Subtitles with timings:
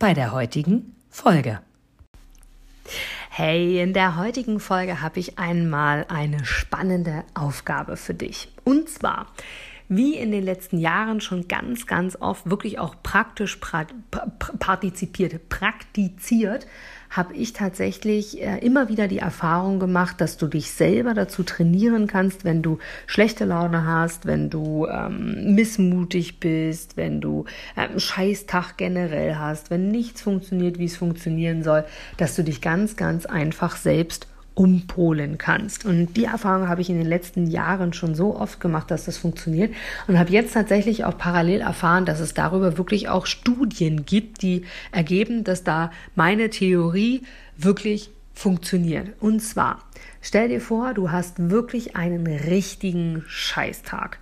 [0.00, 1.60] bei der heutigen Folge.
[3.28, 8.48] Hey, in der heutigen Folge habe ich einmal eine spannende Aufgabe für dich.
[8.64, 9.26] Und zwar,
[9.88, 13.58] wie in den letzten Jahren schon ganz, ganz oft wirklich auch praktisch
[14.58, 16.66] partizipiert, praktiziert,
[17.10, 22.06] habe ich tatsächlich äh, immer wieder die Erfahrung gemacht, dass du dich selber dazu trainieren
[22.06, 27.46] kannst, wenn du schlechte Laune hast, wenn du ähm, missmutig bist, wenn du
[27.76, 31.84] ähm, Scheißtag generell hast, wenn nichts funktioniert, wie es funktionieren soll,
[32.16, 35.84] dass du dich ganz, ganz einfach selbst umpolen kannst.
[35.84, 39.16] Und die Erfahrung habe ich in den letzten Jahren schon so oft gemacht, dass das
[39.16, 39.72] funktioniert
[40.06, 44.64] und habe jetzt tatsächlich auch parallel erfahren, dass es darüber wirklich auch Studien gibt, die
[44.92, 47.22] ergeben, dass da meine Theorie
[47.56, 49.10] wirklich funktioniert.
[49.20, 49.84] Und zwar,
[50.20, 54.18] stell dir vor, du hast wirklich einen richtigen Scheißtag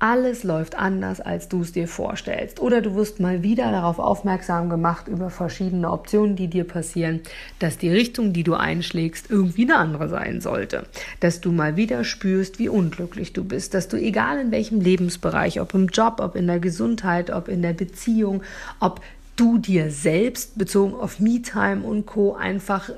[0.00, 2.60] alles läuft anders, als du es dir vorstellst.
[2.60, 7.20] Oder du wirst mal wieder darauf aufmerksam gemacht über verschiedene Optionen, die dir passieren,
[7.58, 10.86] dass die Richtung, die du einschlägst, irgendwie eine andere sein sollte.
[11.20, 13.74] Dass du mal wieder spürst, wie unglücklich du bist.
[13.74, 17.62] Dass du egal in welchem Lebensbereich, ob im Job, ob in der Gesundheit, ob in
[17.62, 18.42] der Beziehung,
[18.78, 19.00] ob
[19.34, 22.34] du dir selbst bezogen auf Me-Time und Co.
[22.34, 22.90] einfach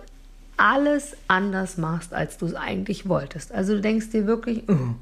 [0.60, 3.50] alles anders machst, als du es eigentlich wolltest.
[3.50, 4.94] Also du denkst dir wirklich, oh.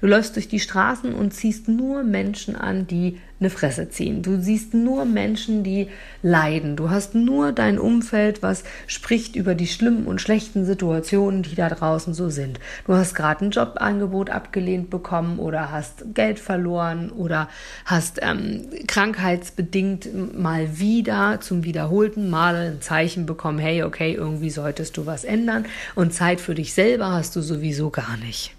[0.00, 4.22] du läufst durch die Straßen und ziehst nur Menschen an, die eine Fresse ziehen.
[4.22, 5.88] Du siehst nur Menschen, die
[6.22, 6.76] leiden.
[6.76, 11.68] Du hast nur dein Umfeld, was spricht über die schlimmen und schlechten Situationen, die da
[11.68, 12.58] draußen so sind.
[12.86, 17.50] Du hast gerade ein Jobangebot abgelehnt bekommen oder hast Geld verloren oder
[17.84, 24.96] hast ähm, krankheitsbedingt mal wieder zum wiederholten Mal ein Zeichen bekommen, hey, okay, irgendwie solltest
[24.96, 28.54] du was ändern und Zeit für dich selber hast du sowieso gar nicht.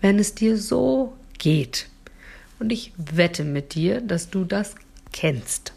[0.00, 1.88] Wenn es dir so geht,
[2.58, 4.74] und ich wette mit dir, dass du das
[5.12, 5.72] kennst.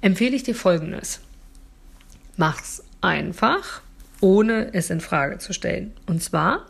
[0.00, 1.20] Empfehle ich dir folgendes.
[2.36, 3.80] Mach's einfach,
[4.20, 5.92] ohne es in Frage zu stellen.
[6.06, 6.66] Und zwar,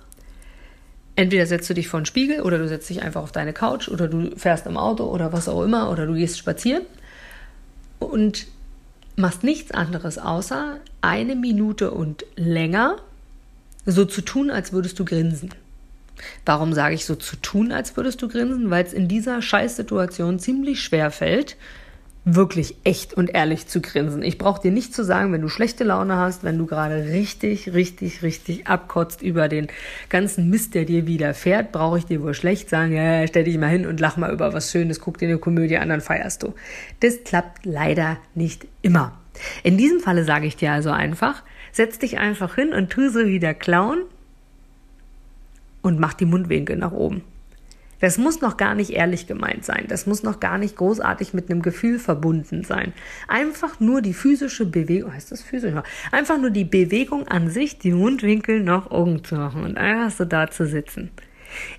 [1.16, 3.88] entweder setzt du dich vor den Spiegel oder du setzt dich einfach auf deine Couch
[3.88, 6.82] oder du fährst im Auto oder was auch immer oder du gehst spazieren
[7.98, 8.46] und
[9.16, 12.98] machst nichts anderes außer eine Minute und länger
[13.86, 15.50] so zu tun, als würdest du grinsen.
[16.44, 18.70] Warum sage ich so zu tun, als würdest du grinsen?
[18.70, 21.56] Weil es in dieser Scheißsituation ziemlich schwer fällt,
[22.26, 24.22] wirklich echt und ehrlich zu grinsen.
[24.22, 27.72] Ich brauche dir nicht zu sagen, wenn du schlechte Laune hast, wenn du gerade richtig,
[27.72, 29.68] richtig, richtig abkotzt über den
[30.08, 33.68] ganzen Mist, der dir widerfährt, brauche ich dir wohl schlecht sagen, ja, stell dich mal
[33.68, 36.54] hin und lach mal über was Schönes, guck dir eine Komödie an, dann feierst du.
[36.98, 39.16] Das klappt leider nicht immer.
[39.62, 43.24] In diesem Falle sage ich dir also einfach, setz dich einfach hin und tu so
[43.26, 43.98] wie der Clown,
[45.86, 47.22] und macht die Mundwinkel nach oben.
[48.00, 49.86] Das muss noch gar nicht ehrlich gemeint sein.
[49.88, 52.92] Das muss noch gar nicht großartig mit einem Gefühl verbunden sein.
[53.26, 55.72] Einfach nur die physische Bewegung, heißt das physisch?
[56.12, 60.24] Einfach nur die Bewegung an sich, die Mundwinkel nach oben zu machen und einfach so
[60.26, 61.10] da zu sitzen.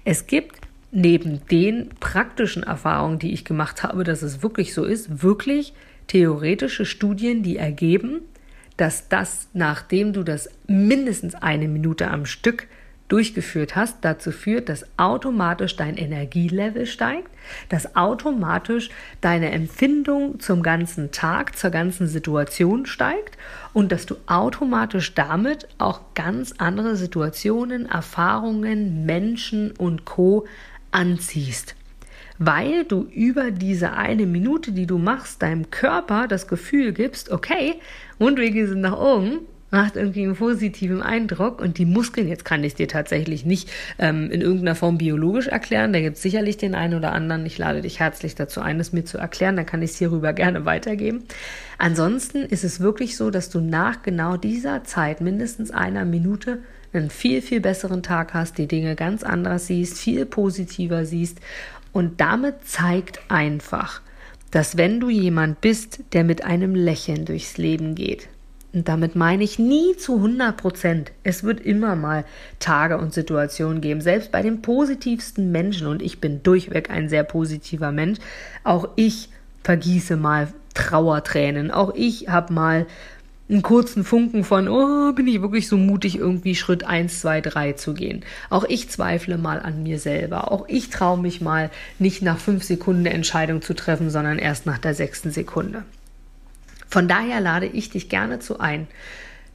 [0.05, 0.55] Es gibt
[0.91, 5.73] neben den praktischen Erfahrungen, die ich gemacht habe, dass es wirklich so ist, wirklich
[6.07, 8.21] theoretische Studien, die ergeben,
[8.77, 12.67] dass das, nachdem du das mindestens eine Minute am Stück
[13.07, 17.29] durchgeführt hast, dazu führt, dass automatisch dein Energielevel steigt,
[17.69, 18.89] dass automatisch
[19.21, 23.37] deine Empfindung zum ganzen Tag, zur ganzen Situation steigt
[23.73, 30.45] und dass du automatisch damit auch ganz andere Situationen, Erfahrungen, Menschen und Co
[30.91, 31.75] anziehst.
[32.39, 37.75] Weil du über diese eine Minute, die du machst, deinem Körper das Gefühl gibst, okay,
[38.19, 42.75] Mundwege sind nach oben, macht irgendwie einen positiven Eindruck und die Muskeln, jetzt kann ich
[42.75, 43.69] dir tatsächlich nicht
[43.99, 47.57] ähm, in irgendeiner Form biologisch erklären, da gibt es sicherlich den einen oder anderen, ich
[47.57, 50.65] lade dich herzlich dazu ein, es mir zu erklären, dann kann ich es hierüber gerne
[50.65, 51.23] weitergeben.
[51.77, 56.59] Ansonsten ist es wirklich so, dass du nach genau dieser Zeit, mindestens einer Minute,
[56.93, 61.39] einen viel, viel besseren Tag hast, die Dinge ganz anders siehst, viel positiver siehst.
[61.91, 64.01] Und damit zeigt einfach,
[64.51, 68.29] dass wenn du jemand bist, der mit einem Lächeln durchs Leben geht,
[68.77, 71.11] und damit meine ich nie zu 100 Prozent.
[71.23, 72.25] Es wird immer mal
[72.59, 75.87] Tage und Situationen geben, selbst bei den positivsten Menschen.
[75.87, 78.19] Und ich bin durchweg ein sehr positiver Mensch.
[78.63, 79.29] Auch ich
[79.63, 81.71] vergieße mal Trauertränen.
[81.71, 82.85] Auch ich habe mal
[83.49, 87.73] einen kurzen Funken von, oh, bin ich wirklich so mutig, irgendwie Schritt eins, zwei, drei
[87.73, 88.23] zu gehen.
[88.51, 90.51] Auch ich zweifle mal an mir selber.
[90.51, 94.67] Auch ich traue mich mal nicht nach fünf Sekunden eine Entscheidung zu treffen, sondern erst
[94.67, 95.83] nach der sechsten Sekunde.
[96.87, 98.87] Von daher lade ich dich gerne zu ein,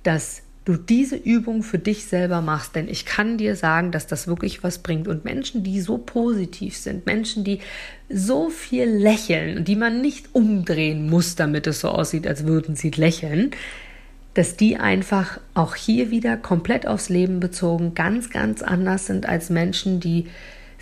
[0.02, 4.28] dass du diese Übung für dich selber machst, denn ich kann dir sagen, dass das
[4.28, 5.08] wirklich was bringt.
[5.08, 7.58] Und Menschen, die so positiv sind, Menschen, die
[8.08, 12.76] so viel lächeln und die man nicht umdrehen muss, damit es so aussieht, als würden
[12.76, 13.50] sie lächeln,
[14.34, 19.50] dass die einfach auch hier wieder komplett aufs Leben bezogen ganz, ganz anders sind als
[19.50, 20.26] Menschen, die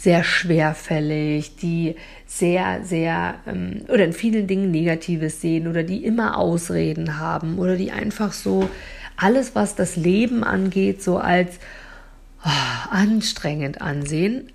[0.01, 6.39] sehr schwerfällig, die sehr, sehr ähm, oder in vielen Dingen Negatives sehen oder die immer
[6.39, 8.71] Ausreden haben oder die einfach so
[9.17, 11.59] alles, was das Leben angeht, so als
[12.45, 14.51] oh, anstrengend ansehen,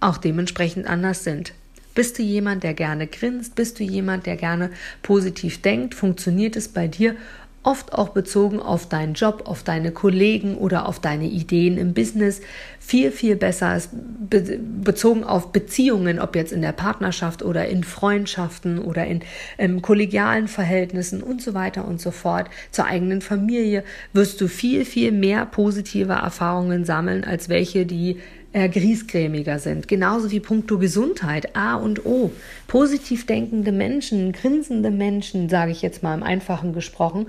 [0.00, 1.54] auch dementsprechend anders sind.
[1.94, 3.54] Bist du jemand, der gerne grinst?
[3.54, 4.70] Bist du jemand, der gerne
[5.00, 5.94] positiv denkt?
[5.94, 7.16] Funktioniert es bei dir
[7.64, 12.40] oft auch bezogen auf deinen Job, auf deine Kollegen oder auf deine Ideen im Business,
[12.78, 18.78] viel, viel besser als bezogen auf Beziehungen, ob jetzt in der Partnerschaft oder in Freundschaften
[18.78, 19.20] oder in
[19.56, 23.82] ähm, kollegialen Verhältnissen und so weiter und so fort, zur eigenen Familie,
[24.12, 28.18] wirst du viel, viel mehr positive Erfahrungen sammeln, als welche, die
[28.54, 29.88] äh, griesgrämiger sind.
[29.88, 32.30] Genauso wie puncto Gesundheit, A und O.
[32.68, 37.26] Positiv denkende Menschen, grinsende Menschen, sage ich jetzt mal im Einfachen gesprochen,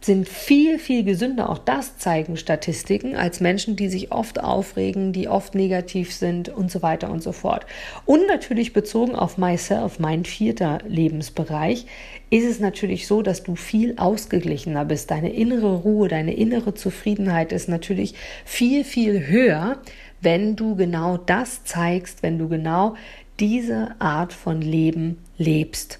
[0.00, 5.28] sind viel, viel gesünder, auch das zeigen Statistiken, als Menschen, die sich oft aufregen, die
[5.28, 7.66] oft negativ sind und so weiter und so fort.
[8.04, 11.86] Und natürlich bezogen auf myself, mein vierter Lebensbereich,
[12.30, 15.10] ist es natürlich so, dass du viel ausgeglichener bist.
[15.10, 18.14] Deine innere Ruhe, deine innere Zufriedenheit ist natürlich
[18.44, 19.82] viel, viel höher,
[20.22, 22.96] wenn du genau das zeigst, wenn du genau
[23.40, 25.98] diese Art von Leben lebst.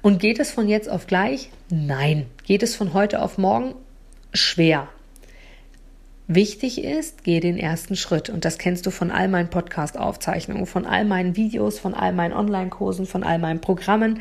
[0.00, 1.50] Und geht es von jetzt auf gleich?
[1.70, 2.26] Nein.
[2.44, 3.74] Geht es von heute auf morgen?
[4.32, 4.88] Schwer.
[6.28, 8.30] Wichtig ist, geh den ersten Schritt.
[8.30, 12.32] Und das kennst du von all meinen Podcast-Aufzeichnungen, von all meinen Videos, von all meinen
[12.32, 14.20] Online-Kursen, von all meinen Programmen.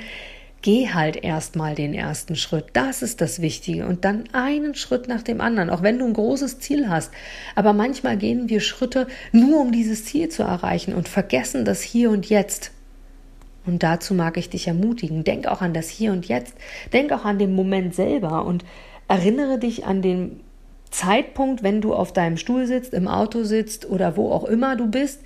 [0.62, 2.66] Geh halt erstmal den ersten Schritt.
[2.74, 3.88] Das ist das Wichtige.
[3.88, 7.12] Und dann einen Schritt nach dem anderen, auch wenn du ein großes Ziel hast.
[7.56, 12.12] Aber manchmal gehen wir Schritte nur, um dieses Ziel zu erreichen und vergessen das Hier
[12.12, 12.72] und Jetzt.
[13.66, 15.24] Und dazu mag ich dich ermutigen.
[15.24, 16.54] Denk auch an das Hier und Jetzt.
[16.94, 18.64] Denk auch an den Moment selber und
[19.08, 20.42] erinnere dich an den
[20.92, 24.88] Zeitpunkt, wenn du auf deinem Stuhl sitzt, im Auto sitzt oder wo auch immer du
[24.88, 25.22] bist,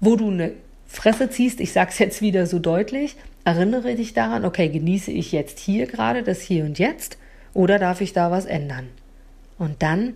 [0.00, 0.52] wo du eine
[0.86, 1.60] Fresse ziehst.
[1.60, 6.22] Ich sag's jetzt wieder so deutlich Erinnere dich daran, okay, genieße ich jetzt hier gerade
[6.22, 7.18] das Hier und Jetzt
[7.52, 8.88] oder darf ich da was ändern?
[9.58, 10.14] Und dann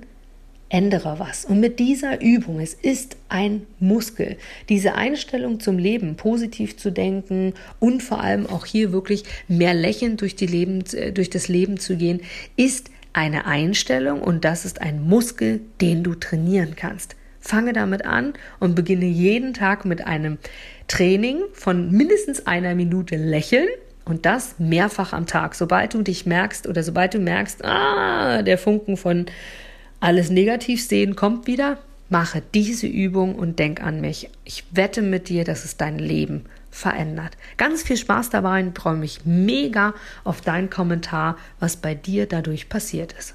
[0.71, 1.45] ändere was.
[1.45, 4.37] Und mit dieser Übung, es ist ein Muskel,
[4.69, 10.21] diese Einstellung zum Leben, positiv zu denken und vor allem auch hier wirklich mehr lächelnd
[10.21, 12.21] durch, die Leben, äh, durch das Leben zu gehen,
[12.57, 17.17] ist eine Einstellung und das ist ein Muskel, den du trainieren kannst.
[17.41, 20.39] Fange damit an und beginne jeden Tag mit einem
[20.89, 23.69] Training von mindestens einer Minute lächeln
[24.05, 25.55] und das mehrfach am Tag.
[25.55, 29.27] Sobald du dich merkst oder sobald du merkst, ah, der Funken von
[30.01, 34.31] alles negativ sehen kommt wieder, mache diese Übung und denk an mich.
[34.45, 37.37] Ich wette mit dir, dass es dein Leben verändert.
[37.57, 39.95] Ganz viel Spaß dabei und freue mich mega
[40.25, 43.35] auf deinen Kommentar, was bei dir dadurch passiert ist.